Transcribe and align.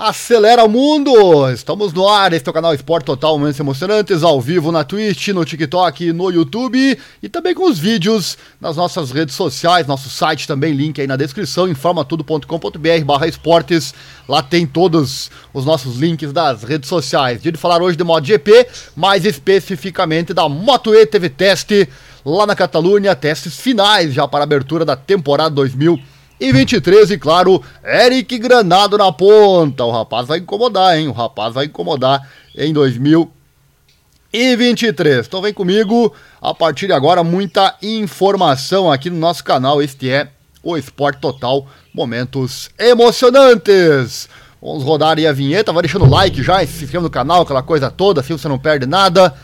Acelera 0.00 0.62
o 0.62 0.68
mundo! 0.68 1.50
Estamos 1.50 1.92
no 1.92 2.08
ar, 2.08 2.32
este 2.32 2.48
é 2.48 2.50
o 2.52 2.54
canal 2.54 2.72
Esporte 2.72 3.06
Total 3.06 3.36
Momentos 3.36 3.58
Emocionantes, 3.58 4.22
ao 4.22 4.40
vivo 4.40 4.70
na 4.70 4.84
Twitch, 4.84 5.26
no 5.30 5.44
TikTok, 5.44 6.12
no 6.12 6.30
YouTube 6.30 6.96
e 7.20 7.28
também 7.28 7.52
com 7.52 7.68
os 7.68 7.80
vídeos 7.80 8.38
nas 8.60 8.76
nossas 8.76 9.10
redes 9.10 9.34
sociais, 9.34 9.88
nosso 9.88 10.08
site 10.08 10.46
também, 10.46 10.72
link 10.72 11.00
aí 11.00 11.06
na 11.08 11.16
descrição, 11.16 11.66
informatudo.com.br 11.66 13.04
barra 13.04 13.26
esportes, 13.26 13.92
lá 14.28 14.40
tem 14.40 14.68
todos 14.68 15.32
os 15.52 15.64
nossos 15.64 15.96
links 15.96 16.32
das 16.32 16.62
redes 16.62 16.88
sociais. 16.88 17.42
Dia 17.42 17.50
de 17.50 17.58
falar 17.58 17.82
hoje 17.82 17.96
de 17.96 18.04
MotoGP, 18.04 18.68
mais 18.94 19.24
especificamente 19.24 20.32
da 20.32 20.48
Moto 20.48 20.94
E 20.94 21.06
teve 21.06 21.28
teste 21.28 21.88
lá 22.24 22.46
na 22.46 22.54
Catalunha, 22.54 23.16
testes 23.16 23.58
finais 23.58 24.14
já 24.14 24.28
para 24.28 24.44
a 24.44 24.44
abertura 24.44 24.84
da 24.84 24.94
temporada 24.94 25.56
2020 25.56 26.17
e 26.40 26.52
23, 26.52 27.10
e 27.10 27.18
claro, 27.18 27.60
Eric 27.84 28.38
Granado 28.38 28.96
na 28.96 29.10
ponta. 29.10 29.84
O 29.84 29.90
rapaz 29.90 30.28
vai 30.28 30.38
incomodar, 30.38 30.96
hein? 30.96 31.08
O 31.08 31.12
rapaz 31.12 31.52
vai 31.52 31.64
incomodar 31.66 32.30
em 32.56 32.72
2023. 32.72 35.26
Então 35.26 35.42
vem 35.42 35.52
comigo, 35.52 36.14
a 36.40 36.54
partir 36.54 36.86
de 36.86 36.92
agora, 36.92 37.24
muita 37.24 37.74
informação 37.82 38.88
aqui 38.90 39.10
no 39.10 39.18
nosso 39.18 39.42
canal. 39.42 39.82
Este 39.82 40.10
é 40.10 40.28
o 40.62 40.76
Esporte 40.76 41.20
Total, 41.20 41.66
momentos 41.92 42.70
emocionantes. 42.78 44.28
Vamos 44.62 44.84
rodar 44.84 45.18
aí 45.18 45.26
a 45.26 45.32
vinheta, 45.32 45.72
vai 45.72 45.82
deixando 45.82 46.04
o 46.04 46.10
like 46.10 46.40
já, 46.42 46.64
se 46.66 46.84
inscreva 46.84 47.04
no 47.04 47.10
canal, 47.10 47.42
aquela 47.42 47.62
coisa 47.62 47.90
toda, 47.90 48.20
assim 48.20 48.36
você 48.36 48.48
não 48.48 48.58
perde 48.58 48.86
nada. 48.86 49.34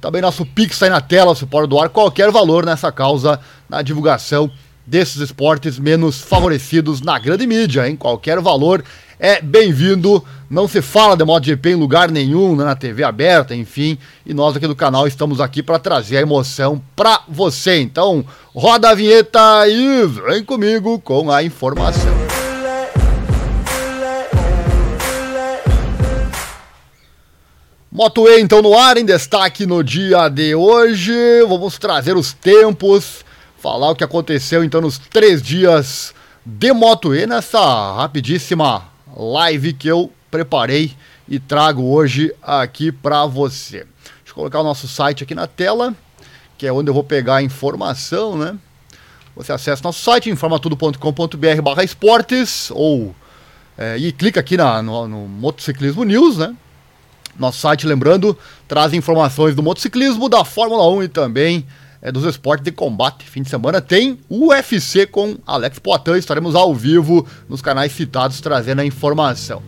Também 0.00 0.20
nosso 0.20 0.44
Pix 0.44 0.82
aí 0.82 0.90
na 0.90 1.00
tela, 1.00 1.34
você 1.34 1.46
pode 1.46 1.68
doar 1.68 1.88
qualquer 1.90 2.30
valor 2.30 2.66
nessa 2.66 2.90
causa, 2.90 3.38
na 3.68 3.82
divulgação 3.82 4.50
desses 4.86 5.16
esportes 5.16 5.78
menos 5.78 6.20
favorecidos 6.20 7.00
na 7.00 7.18
grande 7.18 7.46
mídia, 7.46 7.88
em 7.88 7.96
qualquer 7.96 8.40
valor 8.40 8.84
é 9.22 9.40
bem-vindo. 9.40 10.24
Não 10.50 10.66
se 10.66 10.82
fala 10.82 11.16
de 11.16 11.24
MotoGP 11.24 11.70
em 11.70 11.74
lugar 11.76 12.10
nenhum, 12.10 12.56
né, 12.56 12.64
na 12.64 12.74
TV 12.74 13.04
aberta, 13.04 13.54
enfim. 13.54 13.96
E 14.26 14.34
nós 14.34 14.56
aqui 14.56 14.66
do 14.66 14.74
canal 14.74 15.06
estamos 15.06 15.40
aqui 15.40 15.62
para 15.62 15.78
trazer 15.78 16.16
a 16.16 16.22
emoção 16.22 16.82
para 16.96 17.22
você. 17.28 17.80
Então, 17.80 18.24
roda 18.52 18.90
a 18.90 18.94
vinheta 18.94 19.68
e 19.68 20.04
vem 20.06 20.44
comigo 20.44 20.98
com 20.98 21.30
a 21.30 21.40
informação. 21.40 22.12
Moto 27.92 28.26
E 28.26 28.40
então 28.40 28.60
no 28.60 28.76
ar, 28.76 28.96
em 28.96 29.04
destaque 29.04 29.66
no 29.66 29.84
dia 29.84 30.28
de 30.28 30.52
hoje. 30.54 31.12
Vamos 31.46 31.78
trazer 31.78 32.16
os 32.16 32.32
tempos 32.32 33.24
falar 33.62 33.92
o 33.92 33.94
que 33.94 34.02
aconteceu 34.02 34.64
então 34.64 34.80
nos 34.80 34.98
três 34.98 35.40
dias 35.40 36.12
de 36.44 36.72
Moto 36.72 37.14
E 37.14 37.28
nessa 37.28 37.94
rapidíssima 37.94 38.88
live 39.16 39.72
que 39.72 39.86
eu 39.86 40.10
preparei 40.28 40.90
e 41.28 41.38
trago 41.38 41.84
hoje 41.84 42.34
aqui 42.42 42.90
para 42.90 43.24
você. 43.24 43.86
Deixa 43.86 44.30
eu 44.30 44.34
colocar 44.34 44.58
o 44.58 44.64
nosso 44.64 44.88
site 44.88 45.22
aqui 45.22 45.32
na 45.32 45.46
tela, 45.46 45.94
que 46.58 46.66
é 46.66 46.72
onde 46.72 46.90
eu 46.90 46.94
vou 46.94 47.04
pegar 47.04 47.36
a 47.36 47.42
informação, 47.42 48.36
né? 48.36 48.58
Você 49.36 49.52
acessa 49.52 49.80
nosso 49.84 50.02
site, 50.02 50.28
informatudo.com.br 50.28 51.62
barra 51.62 51.84
esportes, 51.84 52.68
ou 52.72 53.14
é, 53.78 53.96
e 53.96 54.10
clica 54.10 54.40
aqui 54.40 54.56
na, 54.56 54.82
no, 54.82 55.06
no 55.06 55.28
Motociclismo 55.28 56.02
News, 56.02 56.36
né? 56.36 56.52
Nosso 57.38 57.60
site, 57.60 57.86
lembrando, 57.86 58.36
traz 58.66 58.92
informações 58.92 59.54
do 59.54 59.62
motociclismo, 59.62 60.28
da 60.28 60.44
Fórmula 60.44 60.88
1 60.90 61.04
e 61.04 61.08
também 61.08 61.64
é, 62.02 62.10
dos 62.10 62.24
esportes 62.24 62.64
de 62.64 62.72
combate. 62.72 63.24
Fim 63.24 63.42
de 63.42 63.48
semana 63.48 63.80
tem 63.80 64.18
UFC 64.28 65.06
com 65.06 65.36
Alex 65.46 65.78
Poitin. 65.78 66.14
Estaremos 66.14 66.56
ao 66.56 66.74
vivo 66.74 67.24
nos 67.48 67.62
canais 67.62 67.92
citados 67.92 68.40
trazendo 68.40 68.80
a 68.80 68.84
informação. 68.84 69.62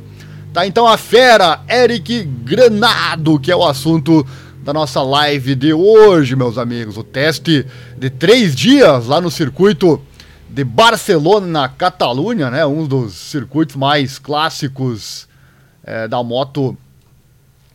Tá 0.53 0.67
então 0.67 0.87
a 0.87 0.99
fera 0.99 1.61
Eric 1.69 2.25
Granado, 2.25 3.39
que 3.39 3.51
é 3.51 3.57
o 3.57 3.65
assunto 3.65 4.27
da 4.63 4.73
nossa 4.73 5.03
live 5.03 5.55
de 5.55 5.73
hoje, 5.73 6.35
meus 6.35 6.59
amigos. 6.59 6.97
O 6.97 7.05
teste 7.05 7.67
de 7.97 8.11
três 8.11 8.55
dias 8.55 9.07
lá 9.07 9.21
no 9.21 9.31
circuito 9.31 10.03
de 10.49 10.65
Barcelona, 10.65 11.47
na 11.47 11.69
Catalunha, 11.69 12.51
né? 12.51 12.65
Um 12.65 12.87
dos 12.87 13.15
circuitos 13.15 13.77
mais 13.77 14.19
clássicos 14.19 15.29
é, 15.83 16.09
da 16.09 16.23
moto 16.23 16.77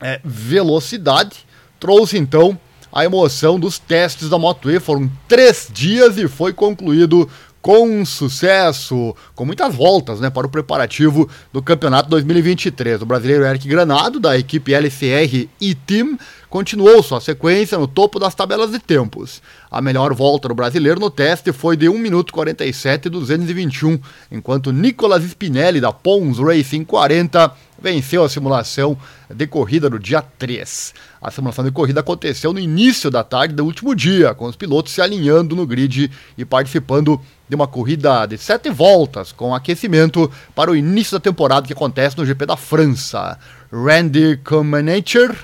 é, 0.02 0.20
velocidade. 0.24 1.46
Trouxe 1.80 2.18
então 2.18 2.58
a 2.92 3.06
emoção 3.06 3.60
dos 3.60 3.80
testes 3.80 4.30
da 4.30 4.38
Moto 4.38 4.70
E. 4.70 4.80
Foram 4.80 5.10
três 5.28 5.70
dias 5.72 6.18
e 6.18 6.28
foi 6.28 6.54
concluído 6.54 7.30
com 7.62 8.06
sucesso, 8.06 9.16
com 9.36 9.46
muitas 9.46 9.76
voltas 9.76 10.20
né, 10.20 10.30
para 10.30 10.48
o 10.48 10.50
preparativo 10.50 11.30
do 11.52 11.62
campeonato 11.62 12.10
2023. 12.10 13.02
O 13.02 13.06
brasileiro 13.06 13.46
Eric 13.46 13.68
Granado, 13.68 14.20
da 14.20 14.38
equipe 14.38 14.74
LCR 14.74 15.50
e 15.60 15.76
Team, 15.76 16.18
continuou 16.50 17.04
sua 17.04 17.20
sequência 17.20 17.78
no 17.78 17.88
topo 17.88 18.18
das 18.18 18.34
tabelas 18.34 18.72
de 18.72 18.80
tempos. 18.80 19.42
A 19.70 19.82
melhor 19.82 20.14
volta 20.14 20.48
do 20.48 20.56
brasileiro 20.56 21.00
no 21.00 21.10
teste 21.10 21.52
foi 21.52 21.76
de 21.76 21.90
1 21.90 21.98
minuto 21.98 22.34
47 22.34 23.08
e 23.08 23.10
221, 23.10 24.00
enquanto 24.32 24.72
Nicolas 24.72 25.24
Spinelli, 25.24 25.82
da 25.82 25.92
Pons 25.92 26.40
Racing 26.40 26.86
40, 26.86 27.54
venceu 27.82 28.24
a 28.24 28.30
simulação 28.30 28.98
de 29.30 29.48
corrida 29.48 29.90
no 29.90 30.00
dia 30.00 30.22
3. 30.22 30.94
A 31.22 31.32
simulação 31.32 31.64
de 31.64 31.72
corrida 31.72 32.00
aconteceu 32.00 32.54
no 32.54 32.60
início 32.60 33.10
da 33.10 33.24
tarde 33.24 33.54
do 33.54 33.66
último 33.66 33.96
dia, 33.96 34.34
com 34.34 34.46
os 34.46 34.56
pilotos 34.56 34.94
se 34.94 35.02
alinhando 35.02 35.56
no 35.56 35.66
grid 35.66 36.12
e 36.38 36.46
participando 36.46 37.20
de 37.48 37.56
uma 37.56 37.68
corrida 37.68 38.26
de 38.26 38.38
sete 38.38 38.70
voltas 38.70 39.32
com 39.32 39.56
aquecimento 39.56 40.32
para 40.54 40.72
o 40.72 40.76
início 40.76 41.18
da 41.18 41.20
temporada 41.20 41.66
que 41.66 41.74
acontece 41.74 42.18
no 42.18 42.26
GP 42.26 42.46
da 42.46 42.56
França. 42.56 43.38
Randy 43.72 44.38
Comenacher 44.44 45.36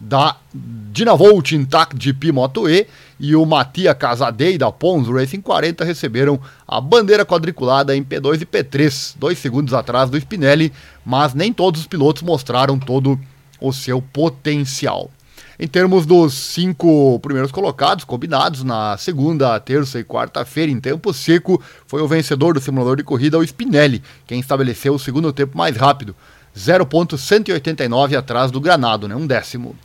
da 0.00 0.36
Dynavolt 0.54 1.52
Intact 1.52 2.02
GP 2.02 2.32
Moto 2.32 2.68
E 2.68 2.86
e 3.20 3.36
o 3.36 3.44
Matia 3.44 3.94
Casadei 3.94 4.56
da 4.56 4.72
Pons 4.72 5.06
Racing 5.06 5.42
40 5.42 5.84
receberam 5.84 6.40
a 6.66 6.80
bandeira 6.80 7.24
quadriculada 7.24 7.94
em 7.94 8.02
P2 8.02 8.40
e 8.40 8.46
P3, 8.46 9.14
dois 9.18 9.38
segundos 9.38 9.74
atrás 9.74 10.08
do 10.08 10.16
Spinelli, 10.16 10.72
mas 11.04 11.34
nem 11.34 11.52
todos 11.52 11.82
os 11.82 11.86
pilotos 11.86 12.22
mostraram 12.22 12.78
todo 12.78 13.20
o 13.60 13.74
seu 13.74 14.00
potencial. 14.00 15.10
Em 15.58 15.68
termos 15.68 16.06
dos 16.06 16.32
cinco 16.32 17.20
primeiros 17.20 17.52
colocados, 17.52 18.06
combinados 18.06 18.64
na 18.64 18.96
segunda, 18.96 19.60
terça 19.60 20.00
e 20.00 20.04
quarta-feira 20.04 20.72
em 20.72 20.80
tempo 20.80 21.12
seco, 21.12 21.62
foi 21.86 22.00
o 22.00 22.08
vencedor 22.08 22.54
do 22.54 22.60
simulador 22.60 22.96
de 22.96 23.04
corrida, 23.04 23.38
o 23.38 23.44
Spinelli, 23.44 24.02
quem 24.26 24.40
estabeleceu 24.40 24.94
o 24.94 24.98
segundo 24.98 25.30
tempo 25.30 25.58
mais 25.58 25.76
rápido, 25.76 26.16
0.189 26.56 28.16
atrás 28.16 28.50
do 28.50 28.58
Granado, 28.62 29.06
né, 29.06 29.14
um 29.14 29.26
décimo. 29.26 29.76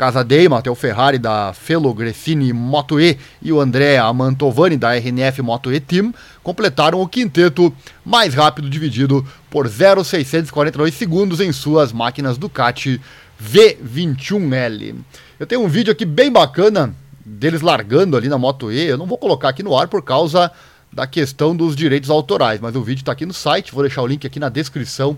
Casadei, 0.00 0.48
Matteo 0.48 0.74
Ferrari 0.74 1.18
da 1.18 1.52
Felo 1.52 1.92
Gressini 1.92 2.54
Moto 2.54 2.98
E 2.98 3.18
e 3.42 3.52
o 3.52 3.60
André 3.60 3.98
Amantovani 3.98 4.78
da 4.78 4.94
RNF 4.94 5.42
Moto 5.42 5.70
E 5.70 5.78
Team 5.78 6.14
completaram 6.42 7.02
o 7.02 7.06
quinteto 7.06 7.70
mais 8.02 8.32
rápido 8.32 8.70
dividido 8.70 9.22
por 9.50 9.68
0,642 9.68 10.94
segundos 10.94 11.38
em 11.38 11.52
suas 11.52 11.92
máquinas 11.92 12.38
Ducati 12.38 12.98
V21L. 13.44 14.94
Eu 15.38 15.46
tenho 15.46 15.62
um 15.62 15.68
vídeo 15.68 15.92
aqui 15.92 16.06
bem 16.06 16.32
bacana 16.32 16.94
deles 17.22 17.60
largando 17.60 18.16
ali 18.16 18.30
na 18.30 18.38
Moto 18.38 18.72
E. 18.72 18.82
Eu 18.86 18.96
não 18.96 19.04
vou 19.04 19.18
colocar 19.18 19.50
aqui 19.50 19.62
no 19.62 19.76
ar 19.76 19.86
por 19.86 20.02
causa 20.02 20.50
da 20.90 21.06
questão 21.06 21.54
dos 21.54 21.76
direitos 21.76 22.08
autorais, 22.08 22.58
mas 22.58 22.74
o 22.74 22.82
vídeo 22.82 23.02
está 23.02 23.12
aqui 23.12 23.26
no 23.26 23.34
site. 23.34 23.74
Vou 23.74 23.82
deixar 23.82 24.00
o 24.00 24.06
link 24.06 24.26
aqui 24.26 24.40
na 24.40 24.48
descrição 24.48 25.14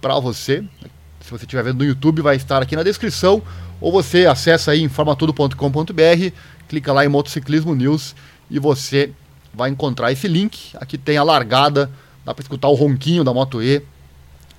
para 0.00 0.18
você. 0.18 0.64
Se 1.20 1.30
você 1.30 1.44
estiver 1.44 1.62
vendo 1.62 1.78
no 1.78 1.84
YouTube, 1.84 2.20
vai 2.20 2.34
estar 2.34 2.60
aqui 2.60 2.74
na 2.74 2.82
descrição 2.82 3.40
ou 3.80 3.92
você 3.92 4.26
acessa 4.26 4.72
aí 4.72 4.82
informatudo.com.br, 4.82 6.34
clica 6.68 6.92
lá 6.92 7.04
em 7.04 7.08
Motociclismo 7.08 7.74
News 7.74 8.14
e 8.50 8.58
você 8.58 9.12
vai 9.52 9.70
encontrar 9.70 10.12
esse 10.12 10.28
link. 10.28 10.76
Aqui 10.76 10.98
tem 10.98 11.16
a 11.16 11.22
largada, 11.22 11.90
dá 12.24 12.34
para 12.34 12.42
escutar 12.42 12.68
o 12.68 12.74
ronquinho 12.74 13.24
da 13.24 13.32
Moto 13.32 13.62
E, 13.62 13.82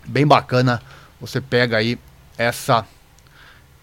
bem 0.05 0.25
bacana. 0.25 0.81
Você 1.19 1.41
pega 1.41 1.77
aí 1.77 1.97
essa 2.37 2.85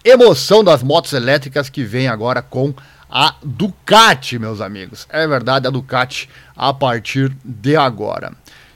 emoção 0.03 0.63
das 0.63 0.83
motos 0.83 1.13
elétricas 1.13 1.69
que 1.69 1.83
vem 1.83 2.07
agora 2.07 2.41
com 2.41 2.73
a 3.09 3.35
Ducati, 3.43 4.39
meus 4.39 4.59
amigos. 4.59 5.07
É 5.09 5.27
verdade, 5.27 5.67
a 5.67 5.69
Ducati 5.69 6.29
a 6.55 6.73
partir 6.73 7.35
de 7.43 7.75
agora. 7.75 8.33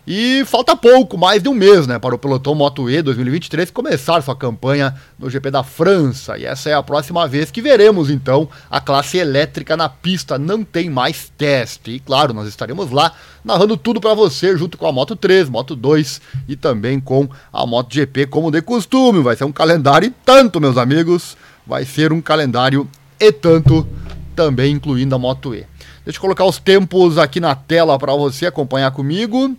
E 0.09 0.45
falta 0.45 0.74
pouco, 0.74 1.18
mais 1.18 1.44
de 1.44 1.50
um 1.50 1.54
mês, 1.54 1.86
né, 1.86 2.00
para 2.00 2.15
o 2.15 2.18
pelotão 2.18 2.56
Moto 2.56 2.89
E 2.89 3.01
2023 3.01 3.69
começar 3.71 4.21
sua 4.21 4.38
campanha 4.38 4.95
no 5.19 5.30
GP 5.30 5.51
da 5.51 5.63
França. 5.63 6.38
E 6.38 6.45
essa 6.45 6.69
é 6.69 6.74
a 6.74 6.81
próxima 6.81 7.27
vez 7.27 7.51
que 7.51 7.62
veremos, 7.62 8.09
então, 8.09 8.48
a 8.71 8.80
classe 8.80 9.18
elétrica 9.18 9.75
na 9.75 9.89
pista. 9.89 10.39
Não 10.39 10.63
tem 10.63 10.89
mais 10.89 11.30
teste. 11.38 11.92
E 11.92 12.00
claro, 12.00 12.33
nós 12.33 12.48
estaremos 12.48 12.89
lá 12.89 13.12
narrando 13.44 13.75
tudo 13.75 14.00
para 14.00 14.13
você, 14.13 14.56
junto 14.56 14.77
com 14.77 14.88
a 14.88 14.94
Moto 14.94 15.13
3, 15.13 15.50
Moto 15.50 15.75
2 15.75 16.21
e 16.48 16.56
também 16.56 17.01
com 17.01 17.27
a 17.51 17.65
Moto 17.65 17.94
GP, 17.94 18.27
como 18.27 18.50
de 18.50 18.62
costume. 18.62 19.21
Vai 19.21 19.36
ser 19.36 19.44
um 19.44 19.51
calendário 19.51 20.07
e 20.07 20.13
tanto, 20.24 20.62
meus 20.62 20.77
amigos. 20.77 21.36
Vai 21.65 21.83
ser 21.83 22.13
um 22.13 22.21
calendário 22.21 22.88
e 23.19 23.30
tanto, 23.30 23.86
também 24.33 24.71
incluindo 24.71 25.13
a 25.13 25.19
Moto 25.19 25.53
E. 25.53 25.65
Deixa 26.06 26.18
eu 26.18 26.21
colocar 26.21 26.45
os 26.45 26.60
tempos 26.60 27.18
aqui 27.18 27.42
na 27.42 27.53
tela 27.56 28.00
para 28.00 28.15
você 28.15 28.45
acompanhar 28.45 28.92
comigo. 28.92 29.53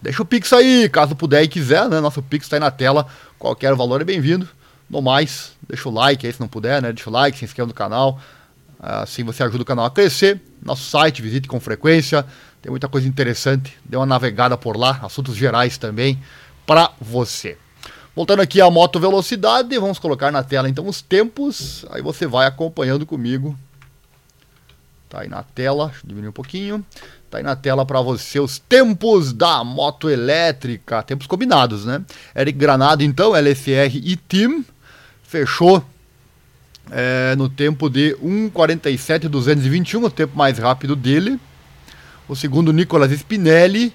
Deixa 0.00 0.22
o 0.22 0.26
Pix 0.26 0.52
aí, 0.52 0.88
caso 0.88 1.16
puder 1.16 1.42
e 1.42 1.48
quiser, 1.48 1.88
né? 1.88 2.00
Nosso 2.00 2.22
Pix 2.22 2.46
está 2.46 2.56
aí 2.56 2.60
na 2.60 2.70
tela. 2.70 3.06
Qualquer 3.38 3.74
valor 3.74 4.00
é 4.00 4.04
bem-vindo. 4.04 4.48
No 4.88 5.02
mais, 5.02 5.52
deixa 5.68 5.88
o 5.88 5.92
like 5.92 6.26
aí 6.26 6.32
se 6.32 6.40
não 6.40 6.48
puder, 6.48 6.80
né? 6.80 6.92
Deixa 6.92 7.10
o 7.10 7.12
like, 7.12 7.36
se 7.36 7.44
inscreva 7.44 7.66
no 7.66 7.74
canal. 7.74 8.20
Assim 8.80 9.24
você 9.24 9.42
ajuda 9.42 9.62
o 9.62 9.66
canal 9.66 9.84
a 9.84 9.90
crescer. 9.90 10.40
Nosso 10.62 10.88
site, 10.88 11.20
visite 11.20 11.48
com 11.48 11.58
frequência. 11.58 12.24
Tem 12.62 12.70
muita 12.70 12.88
coisa 12.88 13.06
interessante. 13.08 13.76
Dê 13.84 13.96
uma 13.96 14.06
navegada 14.06 14.56
por 14.56 14.76
lá, 14.76 15.00
assuntos 15.02 15.36
gerais 15.36 15.76
também 15.76 16.18
para 16.64 16.92
você. 17.00 17.58
Voltando 18.14 18.40
aqui 18.40 18.60
à 18.60 18.70
moto 18.70 18.98
velocidade, 18.98 19.78
vamos 19.78 19.98
colocar 19.98 20.32
na 20.32 20.42
tela 20.42 20.68
então 20.68 20.86
os 20.86 21.00
tempos. 21.00 21.84
Aí 21.90 22.02
você 22.02 22.26
vai 22.26 22.46
acompanhando 22.46 23.04
comigo. 23.06 23.58
Tá 25.08 25.20
aí 25.20 25.28
na 25.28 25.42
tela, 25.42 25.86
deixa 25.86 26.00
eu 26.04 26.08
diminuir 26.08 26.30
um 26.30 26.32
pouquinho. 26.32 26.84
Tá 27.30 27.38
aí 27.38 27.44
na 27.44 27.54
tela 27.54 27.84
para 27.84 28.00
você 28.00 28.40
os 28.40 28.58
tempos 28.58 29.34
da 29.34 29.62
moto 29.62 30.08
elétrica, 30.08 31.02
tempos 31.02 31.26
combinados, 31.26 31.84
né? 31.84 32.02
Eric 32.34 32.58
Granado, 32.58 33.02
então, 33.02 33.36
LSR 33.36 34.00
e 34.02 34.16
Team, 34.16 34.64
fechou 35.22 35.84
é, 36.90 37.36
no 37.36 37.48
tempo 37.50 37.90
de 37.90 38.16
1,47,221, 38.22 40.04
o 40.04 40.10
tempo 40.10 40.38
mais 40.38 40.58
rápido 40.58 40.96
dele. 40.96 41.38
O 42.26 42.34
segundo, 42.34 42.72
Nicolas 42.72 43.12
Spinelli, 43.12 43.92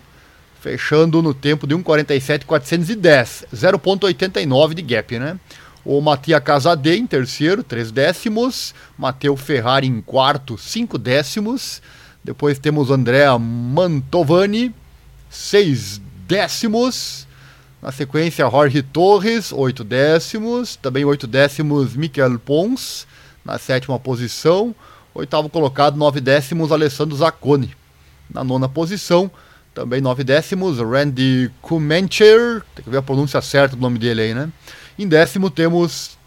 fechando 0.62 1.22
no 1.22 1.34
tempo 1.34 1.66
de 1.66 1.76
1,47,410, 1.76 3.46
0,89 3.52 4.74
de 4.76 4.82
gap, 4.84 5.18
né? 5.18 5.40
O 5.84 6.00
Matia 6.00 6.40
Casadei 6.40 6.98
em 6.98 7.08
terceiro, 7.08 7.62
3 7.64 7.92
décimos. 7.92 8.74
Mateu 8.98 9.36
Ferrari 9.36 9.88
em 9.88 10.00
quarto, 10.02 10.58
5 10.58 10.98
décimos. 10.98 11.82
Depois 12.24 12.58
temos 12.58 12.90
Andrea 12.90 13.38
Mantovani, 13.38 14.74
6 15.30 16.02
décimos. 16.25 17.28
Na 17.81 17.92
sequência, 17.92 18.50
Jorge 18.50 18.81
Torres, 18.81 19.52
8 19.52 19.84
décimos. 19.84 20.78
Também 20.78 21.04
8 21.04 21.28
décimos, 21.28 21.96
Miquel 21.96 22.40
Pons, 22.40 23.06
na 23.44 23.60
sétima 23.60 24.00
posição. 24.00 24.74
Oitavo 25.14 25.50
colocado, 25.50 25.98
9 25.98 26.22
décimos, 26.22 26.72
Alessandro 26.72 27.18
Zacconi. 27.18 27.75
Na 28.34 28.42
nona 28.42 28.70
posição, 28.70 29.30
também 29.74 30.00
9 30.00 30.24
décimos, 30.24 30.80
Randy 30.80 31.52
Kumencher. 31.62 32.64
Tem 32.74 32.86
que 32.86 32.90
ver 32.90 32.98
a 32.98 33.02
pronúncia 33.02 33.42
certa 33.42 33.75
do 33.75 33.81
nome 33.81 34.00
dele 34.00 34.22
aí, 34.22 34.34
né? 34.34 34.50
Em 34.98 35.08
décimo 35.08 35.50
temos 35.50 36.18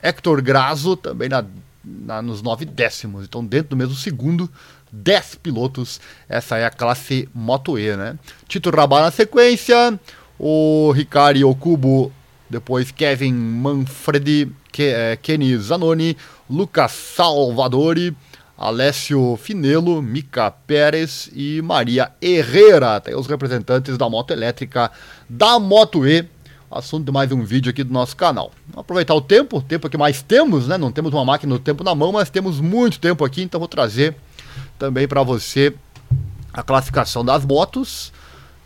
Hector 0.00 0.40
Grazo, 0.40 0.96
também 0.96 1.28
na, 1.28 1.44
na, 1.84 2.22
nos 2.22 2.42
9 2.42 2.64
décimos. 2.64 3.24
Então, 3.24 3.44
dentro 3.44 3.70
do 3.70 3.76
mesmo 3.76 3.94
segundo, 3.94 4.48
10 4.92 5.36
pilotos. 5.36 6.00
Essa 6.28 6.58
é 6.58 6.66
a 6.66 6.70
classe 6.70 7.28
Moto 7.34 7.78
E, 7.78 7.96
né? 7.96 8.18
Tito 8.46 8.70
Rabá 8.70 9.00
na 9.00 9.10
sequência, 9.10 9.98
o 10.38 10.92
Ricari 10.92 11.42
Okubo, 11.42 12.12
depois 12.48 12.90
Kevin 12.90 13.32
Manfredi, 13.32 14.52
Ke, 14.70 14.84
é, 14.84 15.16
Kenny 15.16 15.56
Zanoni, 15.56 16.16
Lucas 16.48 16.92
Salvadori, 16.92 18.14
Alessio 18.56 19.36
Finelo, 19.36 20.02
Mica 20.02 20.50
Pérez 20.50 21.30
e 21.34 21.62
Maria 21.62 22.12
Herrera. 22.20 23.00
Tem 23.00 23.16
os 23.16 23.26
representantes 23.26 23.96
da 23.96 24.08
moto 24.08 24.32
elétrica 24.32 24.90
da 25.28 25.58
Moto 25.58 26.06
E. 26.06 26.24
Assunto 26.70 27.04
de 27.04 27.12
mais 27.12 27.30
um 27.32 27.42
vídeo 27.42 27.70
aqui 27.70 27.84
do 27.84 27.92
nosso 27.92 28.16
canal. 28.16 28.50
Vamos 28.68 28.80
aproveitar 28.80 29.14
o 29.14 29.20
tempo, 29.20 29.58
o 29.58 29.62
tempo 29.62 29.90
que 29.90 29.98
mais 29.98 30.22
temos, 30.22 30.68
né? 30.68 30.78
Não 30.78 30.90
temos 30.90 31.12
uma 31.12 31.24
máquina 31.24 31.52
do 31.54 31.58
tempo 31.58 31.84
na 31.84 31.94
mão, 31.94 32.12
mas 32.12 32.30
temos 32.30 32.60
muito 32.60 32.98
tempo 32.98 33.24
aqui, 33.24 33.42
então 33.42 33.60
vou 33.60 33.68
trazer 33.68 34.14
também 34.82 35.06
para 35.06 35.22
você 35.22 35.72
a 36.52 36.60
classificação 36.60 37.24
das 37.24 37.44
motos 37.44 38.12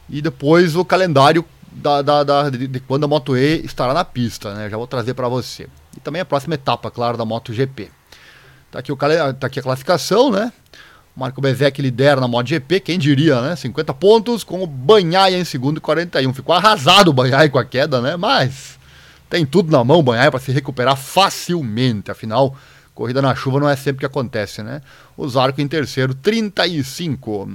e 0.08 0.22
depois 0.22 0.74
o 0.74 0.82
calendário 0.82 1.44
da, 1.70 2.00
da, 2.00 2.24
da 2.24 2.48
de, 2.48 2.66
de, 2.66 2.80
quando 2.80 3.04
a 3.04 3.06
Moto 3.06 3.36
E 3.36 3.60
estará 3.66 3.92
na 3.92 4.02
pista, 4.02 4.54
né? 4.54 4.70
Já 4.70 4.78
vou 4.78 4.86
trazer 4.86 5.12
para 5.12 5.28
você. 5.28 5.68
E 5.94 6.00
também 6.00 6.22
a 6.22 6.24
próxima 6.24 6.54
etapa, 6.54 6.90
claro, 6.90 7.18
da 7.18 7.26
MotoGP. 7.26 7.90
Tá 8.72 8.78
aqui, 8.78 8.90
o, 8.90 8.96
tá 8.96 9.46
aqui 9.46 9.60
a 9.60 9.62
classificação, 9.62 10.30
né? 10.30 10.50
Marco 11.14 11.38
Bezek 11.42 11.82
lidera 11.82 12.18
na 12.18 12.26
MotoGP, 12.26 12.80
quem 12.80 12.98
diria, 12.98 13.42
né? 13.42 13.54
50 13.54 13.92
pontos, 13.92 14.42
com 14.42 14.62
o 14.62 14.66
Banhaia 14.66 15.36
em 15.36 15.44
segundo 15.44 15.76
e 15.76 15.80
41. 15.82 16.32
Ficou 16.32 16.54
arrasado 16.54 17.10
o 17.10 17.12
Banhaia 17.12 17.50
com 17.50 17.58
a 17.58 17.64
queda, 17.64 18.00
né? 18.00 18.16
Mas 18.16 18.78
tem 19.28 19.44
tudo 19.44 19.70
na 19.70 19.84
mão 19.84 19.98
o 19.98 20.02
Banhaia 20.02 20.30
para 20.30 20.40
se 20.40 20.50
recuperar 20.50 20.96
facilmente. 20.96 22.10
Afinal, 22.10 22.56
Corrida 22.96 23.20
na 23.20 23.34
chuva 23.34 23.60
não 23.60 23.68
é 23.68 23.76
sempre 23.76 24.00
que 24.00 24.06
acontece, 24.06 24.62
né? 24.62 24.80
O 25.18 25.28
Zarco 25.28 25.60
em 25.60 25.68
terceiro, 25.68 26.14
35. 26.14 27.46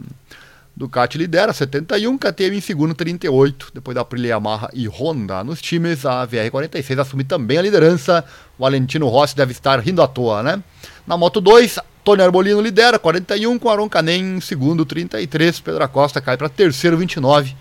Ducati 0.78 1.18
lidera, 1.18 1.52
71. 1.52 2.16
KTM 2.16 2.58
em 2.58 2.62
segundo, 2.62 2.94
38. 2.94 3.72
Depois 3.74 3.96
da 3.96 4.02
Aprilia 4.02 4.30
Yamaha 4.30 4.70
e 4.72 4.88
Honda. 4.88 5.44
Nos 5.44 5.60
times, 5.60 6.06
a 6.06 6.28
VR46 6.28 7.00
assume 7.00 7.24
também 7.24 7.58
a 7.58 7.62
liderança. 7.64 8.24
Valentino 8.58 9.08
Rossi 9.08 9.36
deve 9.36 9.52
estar 9.52 9.80
rindo 9.80 10.04
à 10.04 10.08
toa, 10.08 10.44
né? 10.44 10.64
Na 11.08 11.18
Moto 11.18 11.42
2, 11.42 11.80
Tony 12.04 12.22
Arbolino 12.22 12.62
lidera, 12.62 13.00
41. 13.00 13.58
Com 13.58 13.68
Aron 13.68 13.90
Canem 13.90 14.38
em 14.38 14.42
segundo, 14.42 14.86
33. 14.86 15.60
Pedro 15.60 15.84
Acosta 15.84 16.22
cai 16.22 16.38
para 16.38 16.50
terceiro, 16.50 16.98
29. 16.98 17.56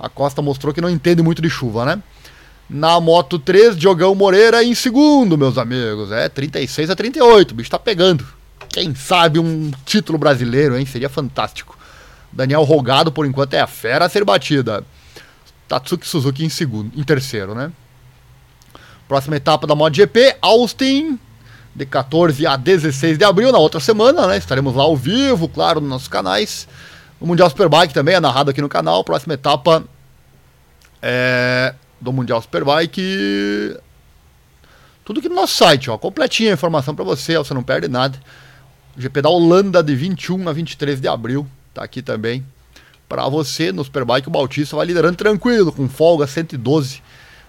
A 0.00 0.08
Costa 0.08 0.40
mostrou 0.40 0.72
que 0.72 0.80
não 0.80 0.88
entende 0.88 1.22
muito 1.22 1.42
de 1.42 1.50
chuva, 1.50 1.84
né? 1.84 2.02
Na 2.68 3.00
Moto 3.00 3.38
3, 3.38 3.76
Diogão 3.78 4.14
Moreira 4.14 4.62
em 4.62 4.74
segundo, 4.74 5.38
meus 5.38 5.56
amigos. 5.56 6.12
É 6.12 6.28
36 6.28 6.90
a 6.90 6.96
38, 6.96 7.52
o 7.52 7.54
bicho 7.54 7.70
tá 7.70 7.78
pegando. 7.78 8.26
Quem 8.68 8.94
sabe 8.94 9.38
um 9.38 9.70
título 9.86 10.18
brasileiro, 10.18 10.76
hein? 10.76 10.84
Seria 10.84 11.08
fantástico. 11.08 11.78
Daniel 12.30 12.62
Rogado, 12.64 13.10
por 13.10 13.24
enquanto, 13.24 13.54
é 13.54 13.60
a 13.60 13.66
fera 13.66 14.04
a 14.04 14.08
ser 14.08 14.22
batida. 14.22 14.84
Tatsuki 15.66 16.06
Suzuki 16.06 16.44
em 16.44 16.50
segundo, 16.50 16.92
em 16.94 17.02
terceiro, 17.02 17.54
né? 17.54 17.72
Próxima 19.08 19.36
etapa 19.36 19.66
da 19.66 19.74
MotoGP, 19.74 20.36
Austin, 20.42 21.18
de 21.74 21.86
14 21.86 22.46
a 22.46 22.56
16 22.56 23.16
de 23.16 23.24
abril, 23.24 23.50
na 23.50 23.58
outra 23.58 23.80
semana, 23.80 24.26
né? 24.26 24.36
Estaremos 24.36 24.74
lá 24.74 24.82
ao 24.82 24.94
vivo, 24.94 25.48
claro, 25.48 25.80
nos 25.80 25.88
nossos 25.88 26.08
canais. 26.08 26.68
O 27.18 27.26
Mundial 27.26 27.48
Superbike 27.48 27.94
também 27.94 28.14
é 28.14 28.20
narrado 28.20 28.50
aqui 28.50 28.60
no 28.60 28.68
canal. 28.68 29.02
Próxima 29.02 29.32
etapa 29.32 29.82
é 31.00 31.74
do 32.00 32.12
Mundial 32.12 32.40
Superbike. 32.40 33.76
Tudo 35.04 35.20
aqui 35.20 35.28
no 35.28 35.34
nosso 35.34 35.54
site, 35.54 35.90
ó, 35.90 35.96
completinha 35.96 36.50
a 36.50 36.54
informação 36.54 36.94
para 36.94 37.04
você, 37.04 37.36
ó, 37.36 37.44
você 37.44 37.54
não 37.54 37.62
perde 37.62 37.88
nada. 37.88 38.18
GP 38.96 39.22
da 39.22 39.28
Holanda 39.28 39.82
de 39.82 39.94
21 39.94 40.48
a 40.48 40.52
23 40.52 41.00
de 41.00 41.08
abril, 41.08 41.46
tá 41.72 41.82
aqui 41.82 42.02
também. 42.02 42.44
Para 43.08 43.26
você 43.28 43.72
no 43.72 43.82
Superbike, 43.82 44.28
o 44.28 44.30
Bautista 44.30 44.76
vai 44.76 44.86
liderando 44.86 45.16
tranquilo, 45.16 45.72
com 45.72 45.88
folga 45.88 46.26
112 46.26 47.02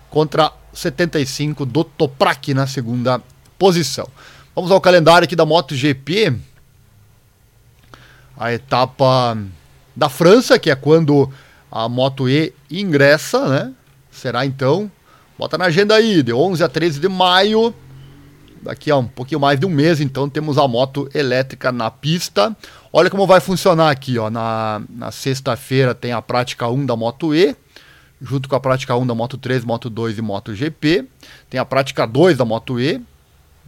contra 0.10 0.51
75 0.74 1.65
do 1.65 1.84
Toprak 1.84 2.53
na 2.53 2.65
segunda 2.65 3.22
posição. 3.58 4.08
Vamos 4.56 4.72
ao 4.72 4.79
calendário 4.79 5.25
aqui 5.25 5.36
da 5.36 5.46
MotoGP. 5.46 6.36
A 8.38 8.53
etapa 8.53 9.38
da 9.96 10.08
França, 10.08 10.58
que 10.58 10.72
é 10.72 10.75
quando 10.75 11.29
a 11.72 11.89
Moto 11.89 12.29
E 12.29 12.53
ingressa, 12.72 13.48
né? 13.48 13.74
Será 14.20 14.46
então, 14.46 14.92
bota 15.38 15.58
na 15.58 15.66
agenda 15.66 15.96
aí, 15.96 16.22
de 16.22 16.34
11 16.34 16.62
a 16.62 16.68
13 16.68 17.00
de 17.00 17.08
maio, 17.08 17.74
daqui 18.62 18.92
a 18.92 18.98
um 18.98 19.08
pouquinho 19.08 19.40
mais 19.40 19.58
de 19.58 19.66
um 19.66 19.70
mês, 19.70 20.02
então 20.02 20.30
temos 20.30 20.58
a 20.58 20.68
moto 20.68 21.10
elétrica 21.14 21.72
na 21.72 21.90
pista. 21.90 22.54
Olha 22.92 23.10
como 23.10 23.26
vai 23.26 23.40
funcionar 23.40 23.90
aqui, 23.90 24.18
ó. 24.18 24.30
Na, 24.30 24.82
na 24.90 25.10
sexta-feira 25.10 25.96
tem 25.96 26.12
a 26.12 26.22
prática 26.22 26.68
1 26.68 26.86
da 26.86 26.98
Moto 26.98 27.34
E, 27.34 27.56
junto 28.22 28.50
com 28.50 28.58
a 28.58 28.60
prática 28.60 28.94
1 28.94 29.08
da 29.08 29.16
Moto 29.16 29.38
3, 29.38 29.64
Moto 29.64 29.90
2 29.90 30.18
e 30.18 30.22
Moto 30.22 30.54
GP. 30.54 31.06
Tem 31.50 31.58
a 31.58 31.64
prática 31.64 32.06
2 32.06 32.38
da 32.38 32.44
Moto 32.44 32.78
E, 32.78 33.02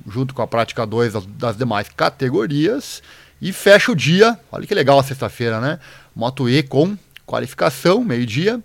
junto 0.06 0.34
com 0.34 0.42
a 0.42 0.48
prática 0.48 0.86
2 0.86 1.14
das, 1.14 1.26
das 1.26 1.56
demais 1.56 1.88
categorias. 1.88 3.02
E 3.42 3.54
fecha 3.54 3.90
o 3.90 3.96
dia, 3.96 4.38
olha 4.52 4.68
que 4.68 4.76
legal 4.76 5.00
a 5.00 5.04
sexta-feira, 5.04 5.62
né? 5.62 5.80
Moto 6.14 6.50
E 6.50 6.62
com 6.62 6.98
qualificação, 7.26 8.04
meio-dia 8.04 8.62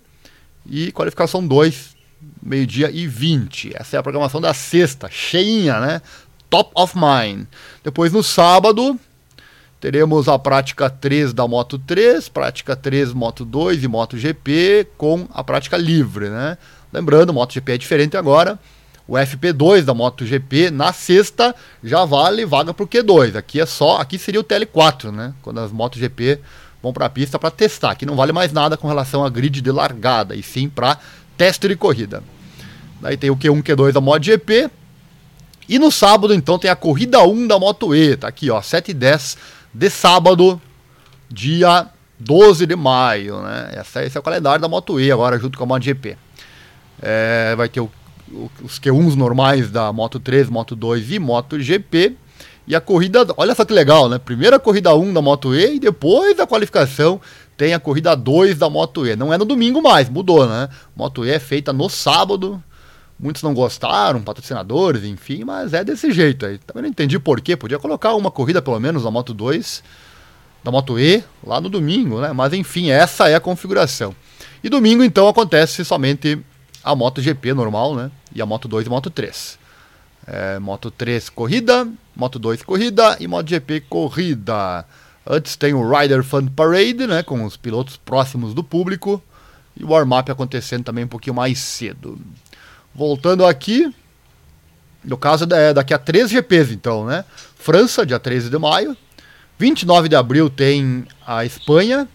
e 0.69 0.91
qualificação 0.91 1.45
2, 1.45 1.95
meio-dia 2.41 2.89
e 2.91 3.07
20. 3.07 3.71
Essa 3.75 3.97
é 3.97 3.99
a 3.99 4.03
programação 4.03 4.41
da 4.41 4.53
sexta, 4.53 5.09
cheinha, 5.09 5.79
né? 5.79 6.01
Top 6.49 6.71
of 6.75 6.95
mind. 6.95 7.45
Depois 7.83 8.11
no 8.11 8.23
sábado, 8.23 8.97
teremos 9.79 10.27
a 10.27 10.37
prática 10.39 10.89
3 10.89 11.33
da 11.33 11.47
Moto 11.47 11.77
3, 11.77 12.29
prática 12.29 12.75
3 12.75 13.13
Moto 13.13 13.43
2 13.43 13.83
e 13.83 13.87
Moto 13.87 14.17
GP 14.17 14.87
com 14.97 15.27
a 15.33 15.43
prática 15.43 15.77
livre, 15.77 16.29
né? 16.29 16.57
Lembrando, 16.91 17.33
Moto 17.33 17.53
GP 17.53 17.73
é 17.73 17.77
diferente 17.77 18.17
agora. 18.17 18.59
O 19.07 19.13
FP2 19.13 19.83
da 19.83 19.93
MotoGP 19.93 20.69
na 20.69 20.91
sexta 20.91 21.55
já 21.81 22.03
vale 22.03 22.45
vaga 22.45 22.73
para 22.73 22.83
o 22.83 22.87
Q2. 22.87 23.37
Aqui 23.37 23.61
é 23.61 23.65
só, 23.65 24.01
aqui 24.01 24.19
seria 24.19 24.41
o 24.41 24.43
TL4, 24.43 25.11
né? 25.11 25.33
Quando 25.41 25.61
as 25.61 25.71
MotoGP 25.71 26.39
vão 26.81 26.93
para 26.93 27.05
a 27.05 27.09
pista 27.09 27.39
para 27.39 27.51
testar, 27.51 27.95
que 27.95 28.05
não 28.05 28.15
vale 28.15 28.31
mais 28.31 28.51
nada 28.51 28.77
com 28.77 28.87
relação 28.87 29.23
a 29.23 29.29
grid 29.29 29.61
de 29.61 29.71
largada, 29.71 30.35
e 30.35 30.43
sim 30.43 30.69
para 30.69 30.97
teste 31.37 31.67
de 31.67 31.75
corrida. 31.75 32.23
Daí 33.01 33.17
tem 33.17 33.29
o 33.29 33.37
Q1, 33.37 33.61
Q2 33.63 33.91
da 33.91 34.01
MotoGP. 34.01 34.69
E 35.69 35.77
no 35.77 35.91
sábado, 35.91 36.33
então, 36.33 36.57
tem 36.57 36.71
a 36.71 36.75
corrida 36.75 37.21
1 37.23 37.47
da 37.47 37.59
Moto 37.59 37.93
E. 37.93 38.15
Tá 38.15 38.27
aqui, 38.27 38.49
ó, 38.49 38.61
7 38.61 38.91
e 38.91 38.93
10 38.93 39.37
de 39.73 39.89
sábado, 39.89 40.61
dia 41.29 41.87
12 42.19 42.65
de 42.65 42.75
maio, 42.75 43.41
né? 43.41 43.71
Essa, 43.73 44.03
esse 44.03 44.17
é 44.17 44.19
o 44.19 44.23
calendário 44.23 44.61
da 44.61 44.67
Moto 44.67 44.99
E 44.99 45.11
agora, 45.11 45.37
junto 45.37 45.57
com 45.57 45.65
a 45.65 45.67
MotoGP. 45.67 46.17
É, 47.01 47.53
vai 47.55 47.67
ter 47.67 47.81
o, 47.81 47.91
os 48.63 48.79
Q1s 48.79 49.15
normais 49.15 49.69
da 49.69 49.91
Moto 49.91 50.19
3, 50.19 50.49
Moto 50.49 50.75
2 50.75 51.11
e 51.11 51.19
MotoGP. 51.19 52.15
E 52.67 52.75
a 52.75 52.81
corrida, 52.81 53.25
olha 53.37 53.55
só 53.55 53.63
que 53.63 53.71
legal, 53.71 54.09
né? 54.09 54.19
Primeira 54.19 54.59
corrida 54.59 54.93
1 54.93 55.13
da 55.13 55.21
Moto 55.21 55.55
E 55.55 55.75
e 55.75 55.79
depois 55.79 56.35
da 56.35 56.45
qualificação 56.45 57.21
tem 57.55 57.73
a 57.73 57.79
corrida 57.79 58.13
2 58.13 58.57
da 58.57 58.69
Moto 58.69 59.07
E. 59.07 59.15
Não 59.15 59.33
é 59.33 59.37
no 59.37 59.45
domingo 59.45 59.81
mais, 59.81 60.09
mudou, 60.09 60.45
né? 60.45 60.67
Moto 60.93 61.25
E 61.25 61.31
é 61.31 61.39
feita 61.39 61.71
no 61.71 61.87
sábado. 61.87 62.61
Muitos 63.17 63.41
não 63.41 63.53
gostaram, 63.53 64.21
patrocinadores, 64.21 65.03
enfim, 65.05 65.45
mas 65.45 65.73
é 65.73 65.83
desse 65.83 66.11
jeito 66.11 66.45
aí. 66.45 66.57
Também 66.59 66.83
não 66.83 66.89
entendi 66.89 67.17
porquê, 67.17 67.55
podia 67.55 67.79
colocar 67.79 68.13
uma 68.13 68.29
corrida 68.29 68.61
pelo 68.61 68.79
menos 68.79 69.03
da 69.03 69.09
Moto 69.09 69.33
2 69.33 69.81
da 70.61 70.69
Moto 70.69 70.99
E 70.99 71.23
lá 71.45 71.61
no 71.61 71.69
domingo, 71.69 72.19
né? 72.19 72.33
Mas 72.33 72.51
enfim, 72.51 72.91
essa 72.91 73.29
é 73.29 73.35
a 73.35 73.39
configuração. 73.39 74.13
E 74.61 74.67
domingo 74.67 75.03
então 75.03 75.29
acontece 75.29 75.85
somente 75.85 76.37
a 76.83 76.93
Moto 76.93 77.21
GP 77.21 77.53
normal, 77.53 77.95
né? 77.95 78.11
E 78.35 78.41
a 78.41 78.45
Moto 78.45 78.67
2 78.67 78.85
e 78.85 78.89
a 78.89 78.91
Moto 78.91 79.09
3. 79.09 79.57
É, 80.27 80.59
Moto 80.59 80.91
3 80.91 81.29
corrida, 81.29 81.87
Moto 82.15 82.37
2 82.37 82.61
corrida 82.61 83.15
e 83.19 83.27
Moto 83.27 83.49
GP 83.49 83.81
corrida. 83.81 84.85
Antes 85.25 85.55
tem 85.55 85.73
o 85.73 85.89
Rider 85.89 86.23
Fun 86.23 86.47
Parade, 86.47 87.07
né? 87.07 87.23
Com 87.23 87.43
os 87.43 87.55
pilotos 87.57 87.97
próximos 87.97 88.53
do 88.53 88.63
público. 88.63 89.21
E 89.75 89.83
o 89.83 89.89
warm-up 89.89 90.31
acontecendo 90.31 90.83
também 90.83 91.05
um 91.05 91.07
pouquinho 91.07 91.35
mais 91.35 91.59
cedo. 91.59 92.19
Voltando 92.93 93.45
aqui, 93.45 93.93
no 95.03 95.17
caso 95.17 95.45
é 95.53 95.73
daqui 95.73 95.93
a 95.93 95.97
três 95.97 96.29
GPs 96.29 96.73
então, 96.73 97.05
né? 97.05 97.23
França, 97.55 98.05
dia 98.05 98.19
13 98.19 98.49
de 98.49 98.57
maio. 98.57 98.97
29 99.59 100.09
de 100.09 100.15
abril 100.15 100.49
tem 100.49 101.05
a 101.25 101.45
Espanha. 101.45 102.07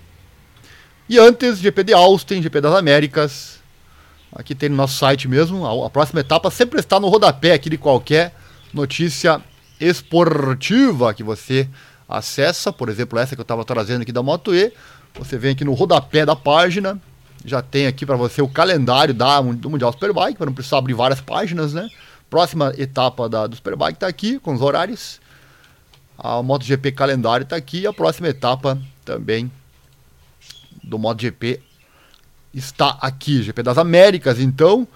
E 1.09 1.19
antes, 1.19 1.59
GP 1.59 1.85
de 1.85 1.93
Austin, 1.93 2.43
GP 2.43 2.61
das 2.61 2.75
Américas. 2.75 3.62
Aqui 4.35 4.55
tem 4.55 4.69
no 4.69 4.77
nosso 4.77 4.99
site 4.99 5.29
mesmo. 5.29 5.67
A, 5.67 5.87
a 5.87 5.91
próxima 5.91 6.21
etapa 6.21 6.51
sempre 6.51 6.81
está 6.81 6.99
no 6.99 7.09
rodapé 7.09 7.53
aqui 7.53 7.69
de 7.69 7.77
qualquer 7.77 8.35
notícia 8.73 9.41
esportiva 9.79 11.13
que 11.13 11.23
você 11.23 11.69
acessa. 12.09 12.73
Por 12.73 12.89
exemplo, 12.89 13.19
essa 13.19 13.35
que 13.35 13.41
eu 13.41 13.45
estava 13.45 13.65
trazendo 13.65 14.03
aqui 14.03 14.13
da 14.13 14.23
Moto 14.23 14.55
E. 14.55 14.73
Você 15.19 15.37
vem 15.37 15.53
aqui 15.53 15.65
no 15.65 15.75
rodapé 15.75 16.25
da 16.25 16.35
página. 16.35 16.99
Já 17.45 17.61
tem 17.61 17.87
aqui 17.87 18.07
para 18.07 18.17
você 18.17 18.41
o 18.41 18.49
calendário 18.49 19.13
da, 19.13 19.41
do 19.41 19.69
Mundial 19.69 19.93
Superbike, 19.93 20.39
para 20.39 20.47
não 20.47 20.55
precisar 20.55 20.79
abrir 20.79 20.95
várias 20.95 21.21
páginas, 21.21 21.73
né? 21.73 21.89
Próxima 22.31 22.73
etapa 22.79 23.29
da, 23.29 23.47
do 23.47 23.57
Superbike 23.57 23.95
está 23.95 24.07
aqui, 24.07 24.39
com 24.39 24.55
os 24.55 24.63
horários. 24.63 25.21
A 26.17 26.43
MotoGP 26.43 26.93
calendário 26.93 27.45
está 27.45 27.57
aqui 27.57 27.81
e 27.81 27.87
a 27.87 27.93
próxima 27.93 28.29
etapa 28.29 28.81
também 29.05 29.51
do 30.83 30.99
MotoGP 30.99 31.61
está 32.55 32.99
aqui. 33.01 33.43
GP 33.43 33.63
das 33.63 33.79
Américas, 33.79 34.39
então. 34.39 34.87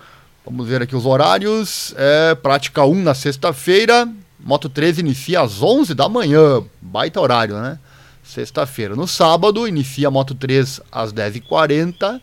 Vamos 0.44 0.68
ver 0.68 0.82
aqui 0.82 0.94
os 0.94 1.06
horários. 1.06 1.94
É, 1.96 2.34
prática 2.34 2.84
1 2.84 3.02
na 3.02 3.14
sexta-feira. 3.14 4.08
Moto 4.38 4.68
13 4.68 5.00
inicia 5.00 5.40
às 5.40 5.62
11 5.62 5.94
da 5.94 6.08
manhã. 6.08 6.62
Baita 6.80 7.20
horário, 7.20 7.60
né? 7.60 7.78
Sexta-feira. 8.22 8.94
No 8.94 9.06
sábado, 9.06 9.66
inicia 9.66 10.08
a 10.08 10.10
Moto 10.10 10.34
3 10.34 10.80
às 10.90 11.12
10h40. 11.12 12.20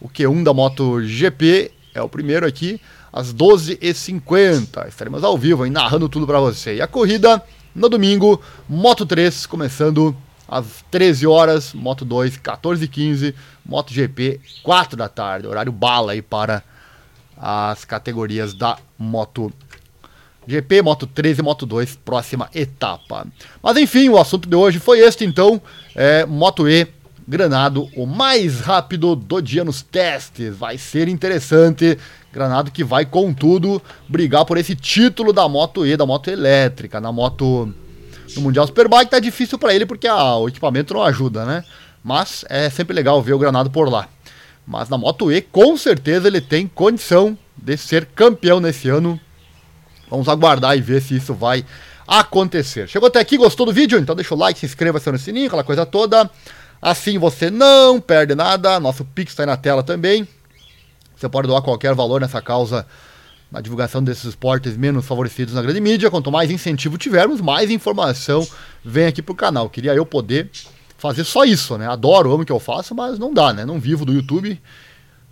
O 0.00 0.08
Q1 0.08 0.44
da 0.44 0.54
Moto 0.54 1.02
GP 1.02 1.72
é 1.94 2.00
o 2.00 2.08
primeiro 2.08 2.46
aqui, 2.46 2.80
às 3.12 3.34
12h50. 3.34 4.86
Estaremos 4.86 5.24
ao 5.24 5.36
vivo, 5.36 5.66
hein, 5.66 5.72
narrando 5.72 6.08
tudo 6.08 6.26
para 6.26 6.38
você. 6.38 6.76
E 6.76 6.80
a 6.80 6.86
corrida 6.86 7.42
no 7.74 7.88
domingo, 7.88 8.40
Moto 8.68 9.04
3 9.04 9.46
começando 9.46 10.16
às 10.48 10.84
13 10.90 11.26
horas, 11.26 11.74
Moto 11.74 12.04
2 12.04 12.36
14 12.38 12.84
e 12.84 12.88
15, 12.88 13.34
Moto 13.64 13.92
GP 13.92 14.40
4 14.62 14.96
da 14.96 15.08
tarde, 15.08 15.46
horário 15.46 15.70
bala 15.70 16.12
aí 16.12 16.22
para 16.22 16.62
as 17.36 17.84
categorias 17.84 18.54
da 18.54 18.78
Moto 18.98 19.52
GP, 20.46 20.82
Moto 20.82 21.06
13 21.06 21.40
e 21.40 21.44
Moto 21.44 21.66
2, 21.66 21.96
próxima 21.96 22.48
etapa. 22.54 23.26
Mas 23.62 23.76
enfim, 23.76 24.08
o 24.08 24.18
assunto 24.18 24.48
de 24.48 24.56
hoje 24.56 24.78
foi 24.78 25.00
este 25.00 25.24
então, 25.24 25.60
é, 25.94 26.24
Moto 26.24 26.68
E 26.68 26.88
Granado, 27.28 27.90
o 27.94 28.06
mais 28.06 28.60
rápido 28.60 29.14
do 29.14 29.42
dia 29.42 29.62
nos 29.62 29.82
testes. 29.82 30.56
Vai 30.56 30.78
ser 30.78 31.08
interessante. 31.08 31.98
Granado 32.32 32.70
que 32.70 32.82
vai, 32.82 33.04
contudo, 33.04 33.82
brigar 34.08 34.46
por 34.46 34.56
esse 34.56 34.74
título 34.74 35.30
da 35.30 35.46
moto 35.46 35.86
E, 35.86 35.94
da 35.94 36.06
moto 36.06 36.30
elétrica. 36.30 37.02
Na 37.02 37.12
moto. 37.12 37.70
No 38.36 38.42
Mundial 38.42 38.66
Superbike 38.66 39.10
tá 39.10 39.18
difícil 39.18 39.58
para 39.58 39.74
ele 39.74 39.86
porque 39.86 40.08
o 40.08 40.48
equipamento 40.48 40.94
não 40.94 41.02
ajuda, 41.02 41.44
né? 41.44 41.64
Mas 42.02 42.44
é 42.48 42.70
sempre 42.70 42.94
legal 42.94 43.20
ver 43.22 43.32
o 43.32 43.38
Granado 43.38 43.70
por 43.70 43.90
lá. 43.90 44.08
Mas 44.66 44.88
na 44.88 44.98
Moto 44.98 45.32
E, 45.32 45.40
com 45.40 45.76
certeza 45.76 46.28
ele 46.28 46.40
tem 46.40 46.66
condição 46.66 47.36
de 47.56 47.76
ser 47.76 48.06
campeão 48.06 48.60
nesse 48.60 48.88
ano. 48.88 49.18
Vamos 50.10 50.28
aguardar 50.28 50.76
e 50.76 50.80
ver 50.80 51.02
se 51.02 51.16
isso 51.16 51.34
vai 51.34 51.64
acontecer. 52.06 52.88
Chegou 52.88 53.08
até 53.08 53.18
aqui, 53.18 53.36
gostou 53.36 53.66
do 53.66 53.72
vídeo? 53.72 53.98
Então 53.98 54.14
deixa 54.14 54.34
o 54.34 54.38
like, 54.38 54.58
se 54.58 54.66
inscreva, 54.66 54.98
aciona 54.98 55.16
o 55.16 55.20
sininho, 55.20 55.46
aquela 55.46 55.64
coisa 55.64 55.84
toda. 55.84 56.30
Assim 56.80 57.18
você 57.18 57.50
não 57.50 58.00
perde 58.00 58.34
nada. 58.34 58.78
Nosso 58.78 59.04
Pix 59.04 59.32
está 59.32 59.42
aí 59.42 59.46
na 59.46 59.56
tela 59.56 59.82
também. 59.82 60.26
Você 61.16 61.28
pode 61.28 61.48
doar 61.48 61.62
qualquer 61.62 61.94
valor 61.94 62.20
nessa 62.20 62.40
causa 62.40 62.86
na 63.50 63.60
divulgação 63.60 64.02
desses 64.02 64.24
esportes 64.24 64.76
menos 64.76 65.06
favorecidos 65.06 65.54
na 65.54 65.62
grande 65.62 65.80
mídia. 65.80 66.10
Quanto 66.10 66.30
mais 66.30 66.50
incentivo 66.50 66.98
tivermos, 66.98 67.40
mais 67.40 67.70
informação 67.70 68.46
vem 68.84 69.06
aqui 69.06 69.22
pro 69.22 69.34
canal. 69.34 69.70
Queria 69.70 69.94
eu 69.94 70.04
poder 70.04 70.50
fazer 70.98 71.24
só 71.24 71.44
isso, 71.44 71.78
né? 71.78 71.86
Adoro, 71.86 72.32
amo 72.32 72.42
o 72.42 72.46
que 72.46 72.52
eu 72.52 72.58
faço, 72.58 72.94
mas 72.94 73.18
não 73.18 73.32
dá, 73.32 73.52
né? 73.52 73.64
Não 73.64 73.78
vivo 73.78 74.04
do 74.04 74.12
YouTube, 74.12 74.60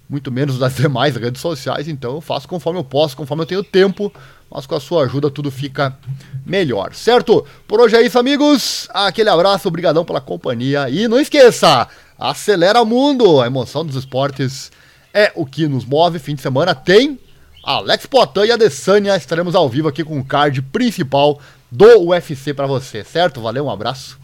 muito 0.09 0.31
menos 0.31 0.59
das 0.59 0.77
demais 0.79 1.17
redes 1.17 1.41
sociais, 1.41 1.89
então 1.89 2.15
eu 2.15 2.21
faço 2.21 2.49
conforme 2.49 2.79
eu 2.79 2.85
posso, 2.85 3.17
conforme 3.17 3.43
eu 3.43 3.47
tenho 3.47 3.65
tempo, 3.65 4.13
mas 4.51 4.65
com 4.65 4.77
a 4.77 4.81
sua 4.81 5.05
ajuda 5.05 5.29
tudo 5.29 5.51
fica 5.51 5.99
melhor, 6.47 6.95
certo? 6.95 7.45
Por 7.67 7.81
hoje 7.81 7.97
é 7.97 8.03
isso, 8.03 8.19
amigos. 8.19 8.89
Aquele 8.95 9.29
abraço, 9.29 9.67
obrigadão 9.67 10.05
pela 10.05 10.21
companhia 10.21 10.89
e 10.89 11.09
não 11.09 11.19
esqueça, 11.19 11.89
acelera 12.17 12.81
o 12.81 12.87
mundo, 12.87 13.41
a 13.41 13.47
emoção 13.47 13.85
dos 13.85 13.97
esportes 13.97 14.71
é 15.13 15.33
o 15.35 15.45
que 15.45 15.67
nos 15.67 15.85
move. 15.85 16.21
Fim 16.21 16.37
de 16.37 16.43
semana 16.43 16.75
tem 16.75 17.19
Alex 17.67 18.07
Potan 18.07 18.47
e 18.47 18.53
a 18.53 18.57
Desânia. 18.57 19.17
Estaremos 19.17 19.57
ao 19.57 19.69
vivo 19.69 19.89
aqui 19.89 20.05
com 20.05 20.21
o 20.21 20.25
card 20.25 20.63
principal 20.63 21.41
do 21.69 22.11
UFC 22.11 22.55
para 22.55 22.69
você, 22.69 23.03
certo? 23.03 23.41
Valeu, 23.41 23.67
um 23.67 23.71
abraço 23.71 24.17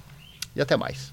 e 0.54 0.60
até 0.60 0.76
mais. 0.76 1.12